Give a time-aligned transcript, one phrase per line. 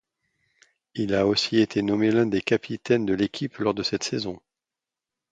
[0.95, 4.41] Il a aussi été nommé l'un des capitaines de l'équipe lors de cette saison.